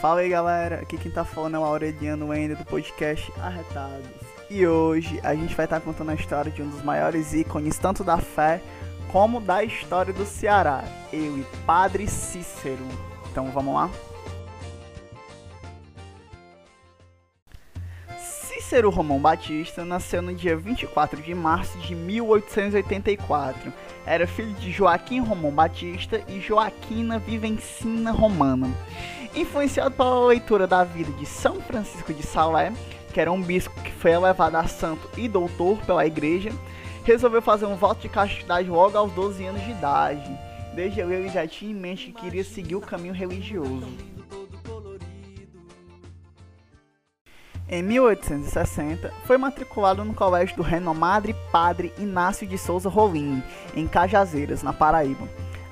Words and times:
Fala 0.00 0.20
aí 0.20 0.30
galera, 0.30 0.76
aqui 0.76 0.96
quem 0.96 1.10
tá 1.10 1.26
falando 1.26 1.56
é 1.56 1.58
o 1.58 1.64
Aureliano 1.64 2.32
Ender 2.32 2.56
do 2.56 2.64
podcast 2.64 3.30
Arretados. 3.38 4.06
E 4.48 4.66
hoje 4.66 5.20
a 5.22 5.34
gente 5.34 5.54
vai 5.54 5.66
estar 5.66 5.78
tá 5.78 5.84
contando 5.84 6.10
a 6.10 6.14
história 6.14 6.50
de 6.50 6.62
um 6.62 6.70
dos 6.70 6.82
maiores 6.82 7.34
ícones 7.34 7.76
tanto 7.76 8.02
da 8.02 8.16
fé 8.16 8.62
como 9.12 9.42
da 9.42 9.62
história 9.62 10.10
do 10.10 10.24
Ceará, 10.24 10.84
eu 11.12 11.36
e 11.36 11.44
Padre 11.66 12.06
Cícero. 12.06 12.88
Então 13.30 13.50
vamos 13.50 13.74
lá? 13.74 13.90
Cícero 18.60 18.90
Romão 18.90 19.18
Batista 19.18 19.86
nasceu 19.86 20.20
no 20.20 20.34
dia 20.34 20.54
24 20.54 21.22
de 21.22 21.34
março 21.34 21.78
de 21.78 21.94
1884. 21.94 23.72
Era 24.04 24.26
filho 24.26 24.52
de 24.52 24.70
Joaquim 24.70 25.18
Romão 25.20 25.50
Batista 25.50 26.22
e 26.28 26.40
Joaquina 26.40 27.18
Vivencina 27.18 28.12
Romana. 28.12 28.68
Influenciado 29.34 29.92
pela 29.92 30.26
leitura 30.26 30.66
da 30.66 30.84
vida 30.84 31.10
de 31.12 31.24
São 31.24 31.58
Francisco 31.62 32.12
de 32.12 32.22
Salé, 32.22 32.70
que 33.14 33.20
era 33.20 33.32
um 33.32 33.40
bispo 33.40 33.74
que 33.80 33.90
foi 33.92 34.10
elevado 34.10 34.56
a 34.56 34.68
santo 34.68 35.08
e 35.16 35.26
doutor 35.26 35.78
pela 35.86 36.06
igreja, 36.06 36.52
resolveu 37.02 37.40
fazer 37.40 37.64
um 37.64 37.76
voto 37.76 38.02
de 38.02 38.10
castidade 38.10 38.68
logo 38.68 38.96
aos 38.96 39.10
12 39.12 39.42
anos 39.46 39.64
de 39.64 39.70
idade. 39.70 40.38
Desde 40.74 41.00
ele 41.00 41.30
já 41.30 41.46
tinha 41.46 41.70
em 41.70 41.74
mente 41.74 42.12
que 42.12 42.20
queria 42.20 42.44
seguir 42.44 42.76
o 42.76 42.80
caminho 42.80 43.14
religioso. 43.14 44.19
Em 47.72 47.84
1860, 47.84 49.12
foi 49.24 49.38
matriculado 49.38 50.04
no 50.04 50.12
colégio 50.12 50.56
do 50.56 50.62
renomado 50.62 51.32
padre 51.52 51.92
Inácio 51.98 52.44
de 52.44 52.58
Souza 52.58 52.88
Rolim, 52.88 53.40
em 53.76 53.86
Cajazeiras, 53.86 54.60
na 54.60 54.72
Paraíba. 54.72 55.28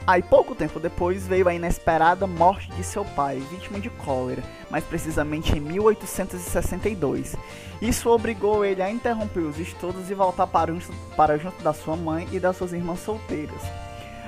Aí, 0.06 0.23
pouco 0.23 0.55
tempo 0.55 0.79
depois, 0.79 1.27
veio 1.27 1.48
a 1.48 1.55
inesperada 1.55 2.25
morte 2.25 2.70
de 2.70 2.84
seu 2.84 3.05
pai, 3.05 3.42
vítima 3.51 3.80
de 3.80 3.91
cólera, 3.91 4.45
mais 4.70 4.84
precisamente 4.84 5.59
em 5.59 5.61
1862. 5.61 7.34
Isso 7.83 8.08
obrigou 8.08 8.64
ele 8.64 8.80
a 8.80 8.89
interromper 8.89 9.41
os 9.41 9.58
estudos 9.58 10.08
e 10.08 10.14
voltar 10.14 10.47
para, 10.47 10.73
para 11.17 11.36
junto 11.36 11.61
da 11.64 11.73
sua 11.73 11.97
mãe 11.97 12.28
e 12.30 12.39
das 12.39 12.56
suas 12.56 12.73
irmãs 12.73 13.01
solteiras. 13.01 13.61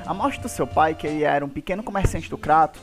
A 0.04 0.12
morte 0.12 0.40
do 0.40 0.48
seu 0.48 0.66
pai, 0.66 0.96
que 0.96 1.06
ele 1.06 1.22
era 1.22 1.44
um 1.44 1.48
pequeno 1.48 1.84
comerciante 1.84 2.28
do 2.28 2.36
Crato, 2.36 2.80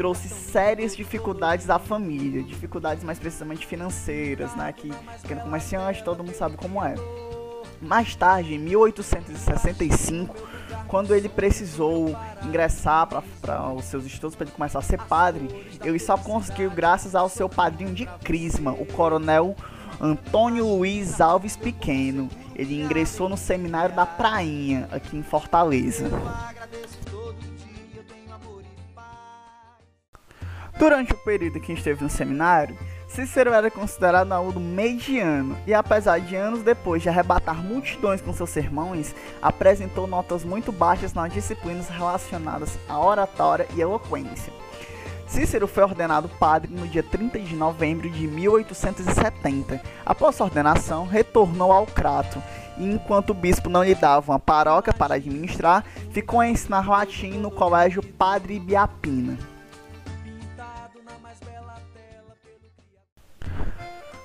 trouxe 0.00 0.30
sérias 0.30 0.96
dificuldades 0.96 1.68
à 1.68 1.78
família, 1.78 2.42
dificuldades 2.42 3.04
mais 3.04 3.18
precisamente 3.18 3.66
financeiras, 3.66 4.56
né? 4.56 4.72
Que 4.72 4.90
pequeno 5.20 5.42
comerciante, 5.42 6.02
todo 6.02 6.24
mundo 6.24 6.34
sabe 6.34 6.56
como 6.56 6.82
é. 6.82 6.94
Mais 7.82 8.16
tarde, 8.16 8.54
em 8.54 8.58
1865, 8.58 10.34
quando 10.88 11.14
ele 11.14 11.28
precisou 11.28 12.16
ingressar 12.42 13.08
para 13.42 13.72
os 13.74 13.84
seus 13.84 14.06
estudos, 14.06 14.34
para 14.34 14.46
ele 14.46 14.56
começar 14.56 14.78
a 14.78 14.82
ser 14.82 14.98
padre, 15.02 15.50
ele 15.84 15.98
só 15.98 16.16
conseguiu 16.16 16.70
graças 16.70 17.14
ao 17.14 17.28
seu 17.28 17.46
padrinho 17.46 17.92
de 17.92 18.06
crisma, 18.24 18.72
o 18.72 18.86
coronel 18.86 19.54
Antônio 20.00 20.66
Luiz 20.66 21.20
Alves 21.20 21.58
Pequeno. 21.58 22.30
Ele 22.56 22.80
ingressou 22.80 23.28
no 23.28 23.36
seminário 23.36 23.94
da 23.94 24.06
Prainha, 24.06 24.88
aqui 24.90 25.14
em 25.14 25.22
Fortaleza. 25.22 26.10
Durante 30.80 31.12
o 31.12 31.16
período 31.18 31.60
que 31.60 31.74
esteve 31.74 32.02
no 32.02 32.08
seminário, 32.08 32.74
Cícero 33.06 33.52
era 33.52 33.70
considerado 33.70 34.32
aluno 34.32 34.58
mediano 34.58 35.54
e, 35.66 35.74
apesar 35.74 36.18
de 36.22 36.34
anos 36.34 36.62
depois 36.62 37.02
de 37.02 37.08
arrebatar 37.10 37.62
multidões 37.62 38.22
com 38.22 38.32
seus 38.32 38.48
sermões, 38.48 39.14
apresentou 39.42 40.06
notas 40.06 40.42
muito 40.42 40.72
baixas 40.72 41.12
nas 41.12 41.30
disciplinas 41.34 41.90
relacionadas 41.90 42.78
à 42.88 42.98
oratória 42.98 43.66
e 43.76 43.80
eloquência. 43.82 44.50
Cícero 45.26 45.68
foi 45.68 45.82
ordenado 45.82 46.30
padre 46.30 46.72
no 46.72 46.88
dia 46.88 47.02
30 47.02 47.40
de 47.40 47.54
novembro 47.54 48.08
de 48.08 48.26
1870. 48.26 49.82
Após 50.06 50.34
sua 50.34 50.46
ordenação, 50.46 51.04
retornou 51.06 51.72
ao 51.72 51.84
Crato 51.84 52.42
e, 52.78 52.86
enquanto 52.86 53.30
o 53.30 53.34
bispo 53.34 53.68
não 53.68 53.84
lhe 53.84 53.94
dava 53.94 54.32
uma 54.32 54.38
paróquia 54.38 54.94
para 54.94 55.16
administrar, 55.16 55.84
ficou 56.10 56.40
a 56.40 56.48
ensinar 56.48 56.88
latim 56.88 57.32
no 57.32 57.50
colégio 57.50 58.02
Padre 58.02 58.58
Biapina. 58.58 59.59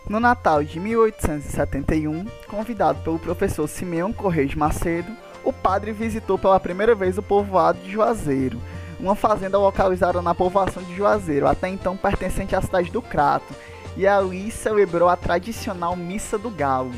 No 0.07 0.19
Natal 0.19 0.63
de 0.63 0.79
1871, 0.79 2.27
convidado 2.47 2.99
pelo 3.01 3.17
professor 3.17 3.67
Simeão 3.67 4.13
Correia 4.13 4.47
de 4.47 4.55
Macedo, 4.55 5.11
o 5.43 5.51
padre 5.51 5.91
visitou 5.91 6.37
pela 6.37 6.59
primeira 6.59 6.93
vez 6.93 7.17
o 7.17 7.23
povoado 7.23 7.79
de 7.79 7.91
Juazeiro, 7.91 8.61
uma 8.99 9.15
fazenda 9.15 9.57
localizada 9.57 10.21
na 10.21 10.35
povoação 10.35 10.83
de 10.83 10.95
Juazeiro, 10.95 11.47
até 11.47 11.69
então 11.69 11.97
pertencente 11.97 12.55
à 12.55 12.61
cidade 12.61 12.91
do 12.91 13.01
Crato, 13.01 13.51
e 13.97 14.05
ali 14.05 14.51
celebrou 14.51 15.09
a 15.09 15.17
tradicional 15.17 15.95
Missa 15.95 16.37
do 16.37 16.51
Galo. 16.51 16.93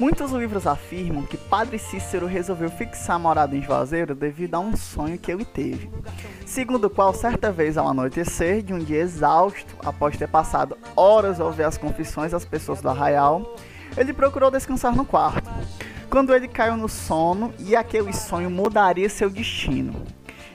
Muitos 0.00 0.32
livros 0.32 0.66
afirmam 0.66 1.22
que 1.24 1.36
Padre 1.36 1.78
Cícero 1.78 2.26
resolveu 2.26 2.70
fixar 2.70 3.16
a 3.16 3.18
morada 3.18 3.54
em 3.54 3.62
Juazeiro 3.62 4.14
devido 4.14 4.54
a 4.54 4.58
um 4.58 4.74
sonho 4.74 5.18
que 5.18 5.30
ele 5.30 5.44
teve. 5.44 5.90
Segundo 6.46 6.86
o 6.86 6.90
qual, 6.90 7.12
certa 7.12 7.52
vez 7.52 7.76
ao 7.76 7.86
anoitecer 7.86 8.62
de 8.62 8.72
um 8.72 8.78
dia 8.78 9.00
exausto, 9.00 9.76
após 9.84 10.16
ter 10.16 10.28
passado 10.28 10.76
horas 10.96 11.40
a 11.40 11.44
ouvir 11.44 11.64
as 11.64 11.76
confissões 11.76 12.32
das 12.32 12.44
pessoas 12.44 12.80
do 12.80 12.88
arraial, 12.88 13.54
ele 13.96 14.12
procurou 14.12 14.50
descansar 14.50 14.96
no 14.96 15.04
quarto. 15.04 15.50
Quando 16.08 16.34
ele 16.34 16.48
caiu 16.48 16.76
no 16.76 16.88
sono 16.88 17.52
e 17.58 17.76
aquele 17.76 18.12
sonho 18.12 18.50
mudaria 18.50 19.08
seu 19.08 19.30
destino. 19.30 19.94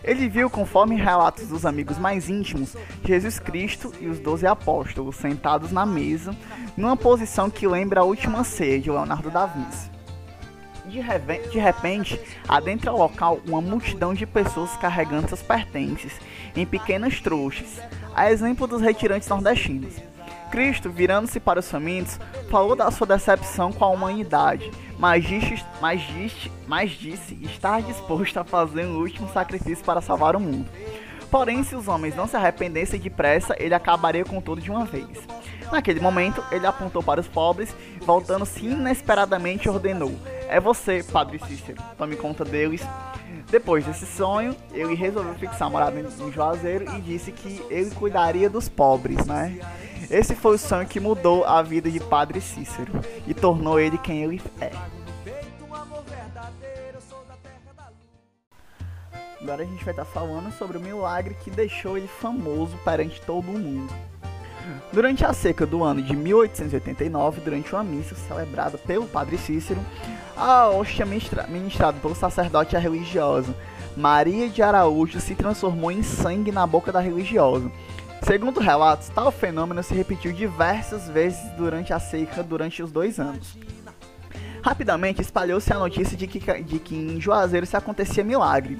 Ele 0.07 0.29
viu, 0.29 0.49
conforme 0.49 0.95
relatos 0.95 1.49
dos 1.49 1.65
amigos 1.65 1.97
mais 1.97 2.29
íntimos, 2.29 2.77
Jesus 3.03 3.39
Cristo 3.39 3.93
e 3.99 4.07
os 4.07 4.19
doze 4.19 4.47
apóstolos 4.47 5.17
sentados 5.17 5.69
na 5.69 5.85
mesa, 5.85 6.33
numa 6.77 6.95
posição 6.95 7.49
que 7.49 7.67
lembra 7.67 7.99
a 7.99 8.05
última 8.05 8.45
ceia 8.45 8.79
de 8.79 8.89
Leonardo 8.89 9.29
da 9.29 9.45
Vinci. 9.45 9.91
De, 10.85 11.01
de 11.51 11.59
repente, 11.59 12.17
adentra 12.47 12.93
o 12.93 12.97
local 12.97 13.41
uma 13.45 13.59
multidão 13.59 14.13
de 14.13 14.25
pessoas 14.25 14.77
carregando 14.77 15.27
seus 15.27 15.41
pertences 15.41 16.13
em 16.55 16.65
pequenas 16.65 17.19
trouxas, 17.19 17.81
a 18.15 18.31
exemplo 18.31 18.65
dos 18.65 18.81
retirantes 18.81 19.27
nordestinos. 19.27 19.95
Cristo, 20.49 20.89
virando-se 20.89 21.39
para 21.39 21.59
os 21.59 21.69
famintos, 21.69 22.19
falou 22.49 22.75
da 22.75 22.89
sua 22.91 23.07
decepção 23.07 23.71
com 23.71 23.85
a 23.85 23.89
humanidade, 23.89 24.71
mas 24.97 25.23
disse, 25.23 25.63
mas, 25.79 26.01
disse, 26.01 26.51
mas 26.67 26.91
disse 26.91 27.37
estar 27.43 27.81
disposto 27.81 28.37
a 28.37 28.43
fazer 28.43 28.85
um 28.85 28.97
último 28.97 29.29
sacrifício 29.31 29.83
para 29.85 30.01
salvar 30.01 30.35
o 30.35 30.39
mundo. 30.39 30.69
Porém, 31.29 31.63
se 31.63 31.75
os 31.75 31.87
homens 31.87 32.15
não 32.15 32.27
se 32.27 32.37
arrependessem 32.37 32.99
depressa, 32.99 33.55
ele 33.59 33.73
acabaria 33.73 34.23
com 34.23 34.39
tudo 34.39 34.61
de 34.61 34.71
uma 34.71 34.85
vez. 34.85 35.07
Naquele 35.71 35.99
momento, 35.99 36.41
ele 36.51 36.65
apontou 36.65 37.03
para 37.03 37.19
os 37.19 37.27
pobres, 37.27 37.75
voltando-se 38.01 38.65
inesperadamente 38.65 39.67
ordenou: 39.67 40.15
É 40.47 40.59
você, 40.59 41.03
Padre 41.03 41.39
Cícero, 41.45 41.81
tome 41.97 42.15
conta 42.15 42.45
deles. 42.45 42.81
Depois 43.49 43.85
desse 43.85 44.05
sonho, 44.05 44.55
ele 44.73 44.93
resolveu 44.93 45.33
fixar 45.35 45.67
a 45.67 45.69
morada 45.69 45.97
em 45.99 46.31
Juazeiro 46.31 46.85
e 46.95 47.01
disse 47.01 47.31
que 47.31 47.61
ele 47.69 47.91
cuidaria 47.91 48.49
dos 48.49 48.67
pobres, 48.67 49.25
né? 49.25 49.57
Esse 50.09 50.35
foi 50.35 50.55
o 50.55 50.57
sonho 50.57 50.87
que 50.87 50.99
mudou 50.99 51.43
a 51.43 51.61
vida 51.61 51.91
de 51.91 51.99
Padre 51.99 52.39
Cícero 52.39 52.93
e 53.27 53.33
tornou 53.33 53.79
ele 53.79 53.97
quem 53.97 54.23
ele 54.23 54.41
é. 54.61 54.71
Agora 59.41 59.63
a 59.63 59.65
gente 59.65 59.83
vai 59.83 59.93
estar 59.93 60.05
falando 60.05 60.51
sobre 60.57 60.77
o 60.77 60.81
milagre 60.81 61.35
que 61.35 61.51
deixou 61.51 61.97
ele 61.97 62.07
famoso 62.07 62.77
perante 62.83 63.21
todo 63.21 63.49
o 63.49 63.59
mundo. 63.59 63.93
Durante 64.91 65.23
a 65.23 65.31
seca 65.31 65.65
do 65.65 65.83
ano 65.83 66.01
de 66.01 66.15
1889, 66.15 67.41
durante 67.41 67.73
uma 67.73 67.83
missa 67.83 68.15
celebrada 68.15 68.77
pelo 68.77 69.07
Padre 69.07 69.37
Cícero, 69.37 69.79
a 70.35 70.67
hóstia 70.67 71.05
ministrada 71.05 71.99
pelo 71.99 72.15
sacerdote 72.15 72.75
a 72.75 72.79
religiosa 72.79 73.53
Maria 73.97 74.47
de 74.47 74.61
Araújo 74.61 75.19
se 75.19 75.33
transformou 75.33 75.91
em 75.91 76.03
sangue 76.03 76.51
na 76.51 76.67
boca 76.67 76.91
da 76.91 76.99
religiosa, 76.99 77.71
Segundo 78.23 78.59
relatos, 78.59 79.09
tal 79.09 79.31
fenômeno 79.31 79.81
se 79.81 79.93
repetiu 79.93 80.33
diversas 80.33 81.07
vezes 81.09 81.39
durante 81.57 81.93
a 81.93 81.99
seca 81.99 82.43
durante 82.43 82.83
os 82.83 82.91
dois 82.91 83.19
anos. 83.19 83.57
Rapidamente 84.61 85.21
espalhou-se 85.21 85.71
a 85.71 85.79
notícia 85.79 86.17
de 86.17 86.27
que, 86.27 86.39
de 86.61 86.79
que 86.79 86.95
em 86.95 87.21
Juazeiro 87.21 87.65
se 87.65 87.77
acontecia 87.77 88.23
milagre. 88.23 88.77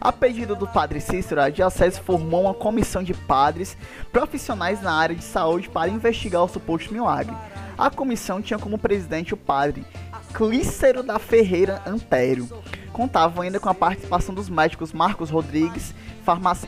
A 0.00 0.12
pedido 0.12 0.54
do 0.54 0.68
padre 0.68 1.00
Cícero, 1.00 1.40
a 1.40 1.50
diocese 1.50 1.98
formou 2.00 2.42
uma 2.42 2.54
comissão 2.54 3.02
de 3.02 3.12
padres 3.12 3.76
profissionais 4.12 4.80
na 4.80 4.92
área 4.92 5.16
de 5.16 5.24
saúde 5.24 5.68
para 5.68 5.90
investigar 5.90 6.44
o 6.44 6.48
suposto 6.48 6.92
milagre. 6.92 7.34
A 7.76 7.90
comissão 7.90 8.40
tinha 8.40 8.58
como 8.58 8.78
presidente 8.78 9.34
o 9.34 9.36
padre 9.36 9.84
Clícero 10.32 11.02
da 11.02 11.18
Ferreira 11.18 11.82
Antério. 11.86 12.48
Contavam 12.96 13.42
ainda 13.42 13.60
com 13.60 13.68
a 13.68 13.74
participação 13.74 14.34
dos 14.34 14.48
médicos 14.48 14.90
Marcos 14.90 15.28
Rodrigues 15.28 15.94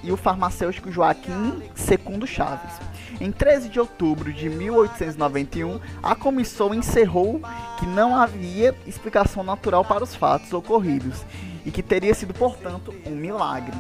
e 0.04 0.12
o 0.12 0.16
farmacêutico 0.16 0.92
Joaquim 0.92 1.62
Secundo 1.75 2.26
Chaves. 2.26 2.70
Em 3.19 3.32
13 3.32 3.70
de 3.70 3.80
outubro 3.80 4.30
de 4.30 4.50
1891, 4.50 5.80
a 6.02 6.14
comissão 6.14 6.75
encerrou 6.75 7.40
que 7.78 7.86
não 7.86 8.14
havia 8.14 8.76
explicação 8.86 9.42
natural 9.42 9.86
para 9.86 10.04
os 10.04 10.14
fatos 10.14 10.52
ocorridos 10.52 11.25
e 11.64 11.70
que 11.70 11.82
teria 11.82 12.12
sido, 12.12 12.34
portanto, 12.34 12.94
um 13.06 13.16
milagre. 13.16 13.74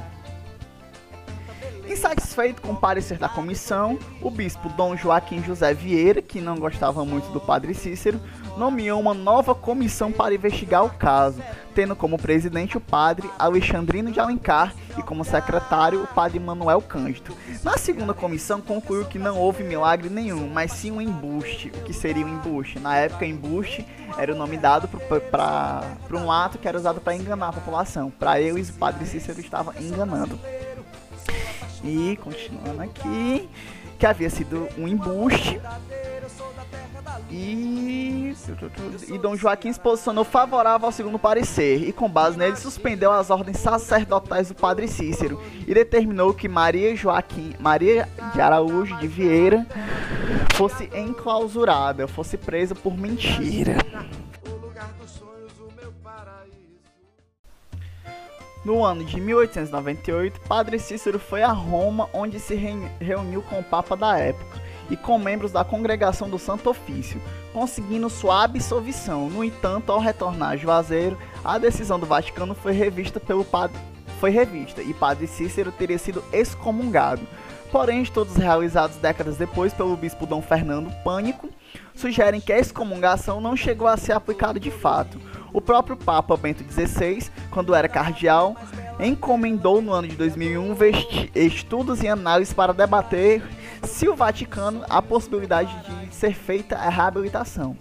Insatisfeito 1.88 2.60
com 2.60 2.72
o 2.72 2.76
parecer 2.76 3.16
da 3.18 3.30
comissão, 3.30 3.98
o 4.20 4.30
bispo 4.30 4.68
Dom 4.68 4.94
Joaquim 4.94 5.42
José 5.42 5.72
Vieira, 5.72 6.20
que 6.20 6.38
não 6.38 6.56
gostava 6.58 7.02
muito 7.02 7.30
do 7.32 7.40
padre 7.40 7.72
Cícero, 7.72 8.20
nomeou 8.58 9.00
uma 9.00 9.14
nova 9.14 9.54
comissão 9.54 10.12
para 10.12 10.34
investigar 10.34 10.84
o 10.84 10.90
caso, 10.90 11.40
tendo 11.74 11.96
como 11.96 12.18
presidente 12.18 12.76
o 12.76 12.80
padre 12.80 13.30
Alexandrino 13.38 14.10
de 14.10 14.20
Alencar 14.20 14.74
e 14.98 15.02
como 15.02 15.24
secretário 15.24 16.02
o 16.02 16.06
padre 16.06 16.38
Manuel 16.38 16.82
Cândido. 16.82 17.34
Na 17.64 17.78
segunda 17.78 18.12
comissão 18.12 18.60
concluiu 18.60 19.06
que 19.06 19.18
não 19.18 19.38
houve 19.38 19.64
milagre 19.64 20.10
nenhum, 20.10 20.48
mas 20.48 20.72
sim 20.72 20.90
um 20.90 21.00
embuste. 21.00 21.68
O 21.68 21.84
que 21.84 21.94
seria 21.94 22.26
um 22.26 22.34
embuste? 22.34 22.78
Na 22.78 22.96
época, 22.96 23.24
embuste 23.24 23.86
era 24.18 24.34
o 24.34 24.36
nome 24.36 24.58
dado 24.58 24.88
para 25.30 25.84
um 26.12 26.30
ato 26.30 26.58
que 26.58 26.68
era 26.68 26.76
usado 26.76 27.00
para 27.00 27.16
enganar 27.16 27.48
a 27.48 27.52
população. 27.52 28.10
Para 28.10 28.40
eles, 28.40 28.68
o 28.68 28.74
padre 28.74 29.06
Cícero 29.06 29.40
estava 29.40 29.74
enganando. 29.80 30.38
E 31.84 32.16
continuando 32.22 32.82
aqui, 32.82 33.48
que 33.98 34.06
havia 34.06 34.30
sido 34.30 34.68
um 34.76 34.86
embuste. 34.86 35.60
E, 37.30 38.34
e 39.08 39.18
Dom 39.18 39.36
Joaquim 39.36 39.72
se 39.72 39.80
posicionou 39.80 40.24
favorável 40.24 40.86
ao 40.86 40.92
segundo 40.92 41.18
parecer. 41.18 41.88
E, 41.88 41.92
com 41.92 42.08
base 42.08 42.38
nele, 42.38 42.56
suspendeu 42.56 43.10
as 43.12 43.30
ordens 43.30 43.58
sacerdotais 43.58 44.48
do 44.48 44.54
padre 44.54 44.88
Cícero 44.88 45.40
e 45.66 45.74
determinou 45.74 46.32
que 46.32 46.48
Maria 46.48 46.94
Joaquim, 46.94 47.54
Maria 47.58 48.08
de 48.32 48.40
Araújo 48.40 48.96
de 48.96 49.06
Vieira 49.06 49.66
fosse 50.54 50.90
enclausurada, 50.94 52.08
fosse 52.08 52.36
presa 52.36 52.74
por 52.74 52.96
mentira. 52.96 53.76
No 58.68 58.84
ano 58.84 59.02
de 59.02 59.18
1898, 59.18 60.42
Padre 60.42 60.78
Cícero 60.78 61.18
foi 61.18 61.42
a 61.42 61.50
Roma, 61.50 62.06
onde 62.12 62.38
se 62.38 62.54
reuniu 63.00 63.40
com 63.40 63.60
o 63.60 63.64
Papa 63.64 63.96
da 63.96 64.18
época 64.18 64.60
e 64.90 64.96
com 64.96 65.18
membros 65.18 65.50
da 65.50 65.64
congregação 65.64 66.28
do 66.28 66.38
Santo 66.38 66.68
Ofício, 66.68 67.18
conseguindo 67.54 68.10
sua 68.10 68.44
absolvição. 68.44 69.30
No 69.30 69.42
entanto, 69.42 69.90
ao 69.90 69.98
retornar 69.98 70.50
a 70.50 70.56
Juazeiro, 70.58 71.16
a 71.42 71.56
decisão 71.56 71.98
do 71.98 72.04
Vaticano 72.04 72.54
foi 72.54 72.72
revista 72.72 73.18
pelo 73.18 73.42
padre 73.42 73.80
foi 74.20 74.30
revista 74.30 74.82
e 74.82 74.92
Padre 74.92 75.26
Cícero 75.26 75.72
teria 75.72 75.96
sido 75.96 76.22
excomungado. 76.32 77.22
Porém, 77.70 78.02
estudos 78.02 78.36
realizados 78.36 78.96
décadas 78.96 79.36
depois 79.36 79.72
pelo 79.72 79.96
bispo 79.96 80.26
Dom 80.26 80.42
Fernando 80.42 80.92
Pânico 81.04 81.48
sugerem 81.94 82.40
que 82.40 82.52
a 82.52 82.58
excomungação 82.58 83.40
não 83.40 83.56
chegou 83.56 83.86
a 83.86 83.96
ser 83.96 84.12
aplicada 84.12 84.58
de 84.58 84.70
fato. 84.70 85.18
O 85.52 85.60
próprio 85.60 85.96
Papa 85.96 86.36
Bento 86.36 86.64
XVI, 86.64 87.30
quando 87.50 87.74
era 87.74 87.88
cardeal, 87.88 88.56
encomendou 89.00 89.80
no 89.80 89.92
ano 89.92 90.08
de 90.08 90.16
2001 90.16 90.74
estudos 91.34 92.02
e 92.02 92.08
análises 92.08 92.52
para 92.52 92.74
debater 92.74 93.42
se 93.82 94.08
o 94.08 94.14
Vaticano 94.14 94.84
a 94.88 95.00
possibilidade 95.00 95.74
de 95.84 96.14
ser 96.14 96.34
feita 96.34 96.76
a 96.76 96.88
reabilitação. 96.88 97.76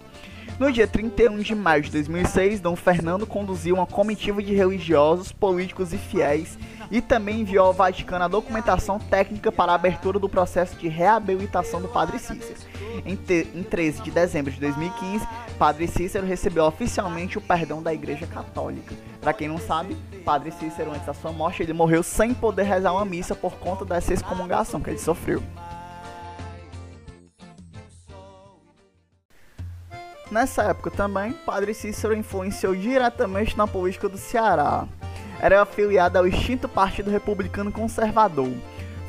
No 0.58 0.72
dia 0.72 0.88
31 0.88 1.38
de 1.38 1.54
maio 1.54 1.82
de 1.82 1.92
2006, 1.92 2.58
Dom 2.58 2.74
Fernando 2.74 3.24
conduziu 3.24 3.76
uma 3.76 3.86
comitiva 3.86 4.42
de 4.42 4.52
religiosos, 4.52 5.30
políticos 5.30 5.92
e 5.92 5.98
fiéis 5.98 6.58
e 6.90 7.00
também 7.00 7.42
enviou 7.42 7.66
ao 7.66 7.72
Vaticano 7.72 8.24
a 8.24 8.28
documentação 8.28 8.98
técnica 8.98 9.52
para 9.52 9.70
a 9.70 9.76
abertura 9.76 10.18
do 10.18 10.28
processo 10.28 10.74
de 10.74 10.88
reabilitação 10.88 11.80
do 11.80 11.86
Padre 11.86 12.18
Cícero. 12.18 12.58
Em, 13.06 13.16
em 13.54 13.62
13 13.62 14.02
de 14.02 14.10
dezembro 14.10 14.50
de 14.50 14.58
2015, 14.58 15.28
Padre 15.56 15.86
Cícero 15.86 16.26
recebeu 16.26 16.64
oficialmente 16.64 17.38
o 17.38 17.40
perdão 17.40 17.80
da 17.80 17.94
Igreja 17.94 18.26
Católica. 18.26 18.96
Para 19.20 19.32
quem 19.32 19.46
não 19.46 19.58
sabe, 19.58 19.96
Padre 20.24 20.50
Cícero, 20.50 20.90
antes 20.90 21.06
da 21.06 21.14
sua 21.14 21.30
morte, 21.30 21.62
ele 21.62 21.72
morreu 21.72 22.02
sem 22.02 22.34
poder 22.34 22.64
rezar 22.64 22.92
uma 22.92 23.04
missa 23.04 23.36
por 23.36 23.52
conta 23.58 23.84
dessa 23.84 24.12
excomungação 24.12 24.80
que 24.80 24.90
ele 24.90 24.98
sofreu. 24.98 25.40
Nessa 30.30 30.62
época 30.64 30.90
também, 30.90 31.32
Padre 31.32 31.72
Cícero 31.72 32.14
influenciou 32.14 32.76
diretamente 32.76 33.56
na 33.56 33.66
política 33.66 34.08
do 34.08 34.18
Ceará. 34.18 34.86
Era 35.40 35.62
afiliado 35.62 36.18
ao 36.18 36.26
extinto 36.26 36.68
Partido 36.68 37.10
Republicano 37.10 37.72
Conservador. 37.72 38.52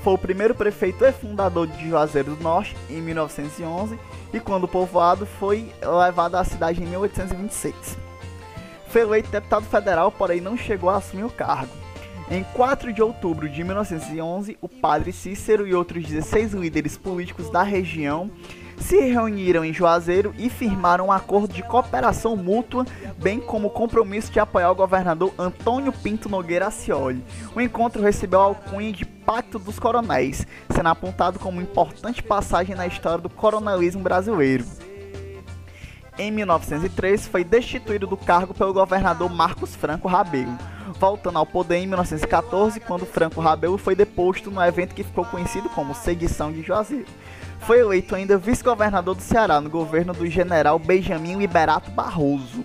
Foi 0.02 0.14
o 0.14 0.18
primeiro 0.18 0.56
prefeito 0.56 1.04
e 1.04 1.12
fundador 1.12 1.68
de 1.68 1.90
Juazeiro 1.90 2.36
do 2.36 2.44
Norte 2.44 2.76
em 2.90 3.02
1911 3.02 4.00
e 4.32 4.40
quando 4.40 4.68
povoado 4.68 5.26
foi 5.26 5.74
levado 5.82 6.36
à 6.36 6.44
cidade 6.44 6.82
em 6.82 6.86
1826. 6.86 7.98
Foi 8.88 9.02
eleito 9.02 9.30
deputado 9.30 9.66
federal, 9.66 10.12
porém 10.12 10.40
não 10.40 10.56
chegou 10.56 10.90
a 10.90 10.98
assumir 10.98 11.26
o 11.26 11.30
cargo. 11.30 11.72
Em 12.32 12.44
4 12.54 12.94
de 12.94 13.02
outubro 13.02 13.50
de 13.50 13.64
1911, 13.64 14.58
o 14.62 14.70
padre 14.70 15.12
Cícero 15.12 15.68
e 15.68 15.74
outros 15.74 16.06
16 16.06 16.54
líderes 16.54 16.96
políticos 16.96 17.50
da 17.50 17.64
região 17.64 18.32
se 18.80 19.00
reuniram 19.00 19.64
em 19.64 19.74
Juazeiro 19.74 20.34
e 20.38 20.50
firmaram 20.50 21.08
um 21.08 21.12
acordo 21.12 21.54
de 21.54 21.62
cooperação 21.62 22.36
mútua, 22.36 22.86
bem 23.18 23.40
como 23.40 23.68
o 23.68 23.72
compromisso 23.72 24.32
de 24.32 24.40
apoiar 24.40 24.72
o 24.72 24.76
governador 24.76 25.34
Antônio 25.38 25.92
Pinto 25.92 26.30
Nogueira 26.30 26.68
Acioli. 26.68 27.24
O 27.56 27.62
encontro 27.62 28.02
recebeu 28.02 28.40
a 28.40 28.46
alcunha 28.46 28.92
de 28.92 29.06
Pacto 29.06 29.60
dos 29.60 29.78
Coronéis, 29.78 30.48
sendo 30.70 30.90
apontado 30.90 31.38
como 31.38 31.62
importante 31.62 32.24
passagem 32.24 32.76
na 32.76 32.88
história 32.88 33.20
do 33.20 33.30
coronelismo 33.30 34.02
brasileiro. 34.02 34.66
Em 36.18 36.32
1903, 36.32 37.28
foi 37.28 37.44
destituído 37.44 38.08
do 38.08 38.18
cargo 38.18 38.54
pelo 38.54 38.74
governador 38.74 39.30
Marcos 39.30 39.76
Franco 39.76 40.08
Rabelo, 40.08 40.58
voltando 41.00 41.38
ao 41.38 41.46
poder 41.46 41.78
em 41.78 41.88
1914, 41.88 42.80
quando 42.82 43.06
Franco 43.06 43.40
Rabelo 43.40 43.78
foi 43.78 43.96
deposto 43.96 44.52
no 44.52 44.62
evento 44.62 44.96
que 44.96 45.04
ficou 45.04 45.24
conhecido 45.26 45.70
como 45.70 45.96
Sedição 45.96 46.52
de 46.52 46.62
Juazeiro 46.62 47.08
foi 47.60 47.80
eleito 47.80 48.16
ainda 48.16 48.38
vice-governador 48.38 49.16
do 49.16 49.22
Ceará 49.22 49.62
no 49.62 49.70
governo 49.70 50.14
do 50.14 50.28
general 50.28 50.80
Benjamin 50.80 51.38
Liberato 51.38 51.92
Barroso. 51.92 52.64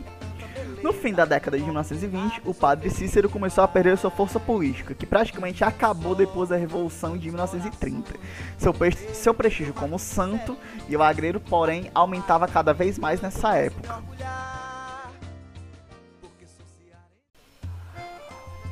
No 0.83 0.93
fim 0.93 1.15
da 1.15 1.25
década 1.25 1.57
de 1.57 1.65
1920, 1.65 2.43
o 2.45 2.53
padre 2.53 2.91
Cícero 2.91 3.31
começou 3.31 3.65
a 3.65 3.69
perder 3.69 3.97
sua 3.97 4.11
força 4.11 4.39
política, 4.39 4.95
que 4.95 5.07
praticamente 5.07 5.65
acabou 5.65 6.15
depois 6.15 6.51
da 6.51 6.57
Revolução 6.57 7.17
de 7.17 7.29
1930. 7.29 8.13
Seu, 8.59 8.75
seu 9.15 9.33
prestígio 9.33 9.73
como 9.73 9.99
santo 9.99 10.55
e 10.87 10.95
lagreiro, 10.95 11.41
porém, 11.41 11.91
aumentava 11.95 12.47
cada 12.47 12.75
vez 12.75 12.99
mais 12.99 13.23
nessa 13.23 13.57
época. 13.57 14.03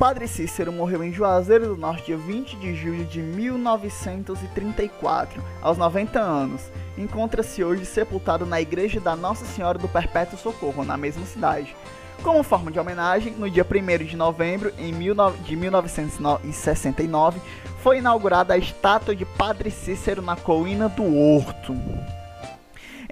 Padre 0.02 0.26
Cícero 0.26 0.72
morreu 0.72 1.04
em 1.04 1.12
Juazeiro 1.12 1.68
do 1.68 1.76
Norte 1.76 2.06
dia 2.06 2.16
20 2.16 2.56
de 2.56 2.74
julho 2.74 3.04
de 3.04 3.22
1934, 3.22 5.40
aos 5.62 5.78
90 5.78 6.18
anos. 6.18 6.72
Encontra-se 6.98 7.62
hoje 7.62 7.86
sepultado 7.86 8.44
na 8.44 8.60
Igreja 8.60 8.98
da 8.98 9.14
Nossa 9.14 9.44
Senhora 9.44 9.78
do 9.78 9.86
Perpétuo 9.86 10.36
Socorro, 10.36 10.84
na 10.84 10.96
mesma 10.96 11.24
cidade. 11.24 11.76
Como 12.20 12.42
forma 12.42 12.72
de 12.72 12.80
homenagem, 12.80 13.32
no 13.34 13.48
dia 13.48 13.64
1 13.64 14.04
de 14.04 14.16
novembro 14.16 14.72
de 14.72 15.54
1969, 15.54 17.40
foi 17.80 17.98
inaugurada 17.98 18.54
a 18.54 18.58
estátua 18.58 19.14
de 19.14 19.24
Padre 19.24 19.70
Cícero 19.70 20.20
na 20.20 20.34
Colina 20.34 20.88
do 20.88 21.16
Horto. 21.16 21.76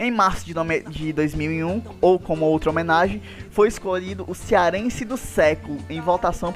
Em 0.02 0.10
março 0.10 0.46
de, 0.46 0.54
de 0.88 1.12
2001, 1.12 1.82
ou 2.00 2.18
como 2.18 2.46
outra 2.46 2.70
homenagem, 2.70 3.20
foi 3.50 3.68
escolhido 3.68 4.24
o 4.26 4.34
Cearense 4.34 5.04
do 5.04 5.18
Século, 5.18 5.76
em 5.90 6.00
votação 6.00 6.54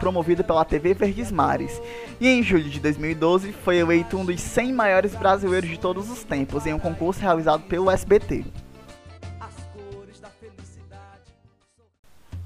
promovida 0.00 0.42
pela 0.42 0.64
TV 0.64 0.94
Verdes 0.94 1.30
Mares. 1.30 1.82
E 2.18 2.26
em 2.26 2.42
julho 2.42 2.64
de 2.64 2.80
2012, 2.80 3.52
foi 3.52 3.76
eleito 3.76 4.16
um 4.16 4.24
dos 4.24 4.40
100 4.40 4.72
maiores 4.72 5.14
brasileiros 5.14 5.68
de 5.68 5.78
todos 5.78 6.10
os 6.10 6.24
tempos, 6.24 6.64
em 6.64 6.72
um 6.72 6.78
concurso 6.78 7.20
realizado 7.20 7.64
pelo 7.64 7.90
SBT. 7.90 8.46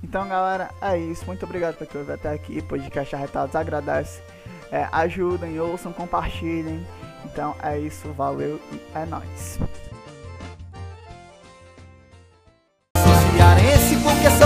Então, 0.02 0.26
galera, 0.28 0.70
é 0.82 0.98
isso. 0.98 1.24
Muito 1.24 1.44
obrigado 1.44 1.76
por 1.76 1.86
ter 1.86 1.98
ouvido 1.98 2.14
até 2.14 2.32
aqui. 2.32 2.60
Podcast 2.62 3.14
Arretados 3.14 3.54
agradece. 3.54 4.20
É, 4.72 4.88
ajudem, 4.90 5.60
ouçam, 5.60 5.92
compartilhem. 5.92 6.84
Então 7.24 7.54
é 7.62 7.78
isso, 7.78 8.12
valeu 8.12 8.60
e 8.72 8.80
é 8.98 9.06
nóis. 9.06 9.60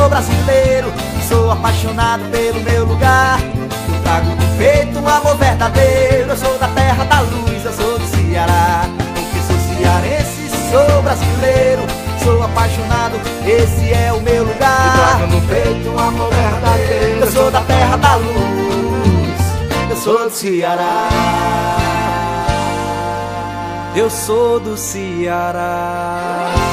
Sou 0.06 0.08
brasileiro 0.08 0.92
Sou 1.28 1.50
apaixonado 1.50 2.22
pelo 2.30 2.60
meu 2.60 2.84
lugar. 2.84 3.40
Eu 3.40 4.02
trago 4.02 4.28
no 4.28 4.56
peito 4.56 4.98
um 4.98 5.08
amor 5.08 5.36
verdadeiro 5.36 6.30
Eu 6.30 6.36
sou 6.36 6.56
da 6.58 6.68
terra 6.68 7.04
da 7.04 7.20
luz, 7.20 7.64
eu 7.64 7.72
sou 7.72 7.98
do 7.98 8.06
Ceará. 8.06 8.84
Porque 8.96 9.40
sou 9.40 9.76
cearense, 9.76 10.50
sou 10.70 11.02
brasileiro 11.02 11.82
Sou 12.22 12.42
apaixonado, 12.42 13.20
esse 13.46 13.92
é 13.92 14.12
o 14.12 14.20
meu 14.20 14.44
lugar. 14.44 14.86
Eu 14.86 15.18
trago 15.18 15.26
no 15.34 15.40
peito 15.48 15.90
um 15.90 15.98
amor 15.98 16.30
verdadeiro 16.30 17.20
Eu 17.20 17.32
sou 17.32 17.50
da 17.50 17.60
terra 17.62 17.96
da 17.96 18.14
luz 18.16 18.30
Eu 19.90 19.96
sou 19.96 20.28
do 20.28 20.30
Ceará. 20.30 21.08
Eu 23.94 24.10
sou 24.10 24.60
do 24.60 24.76
Ceará 24.76 26.65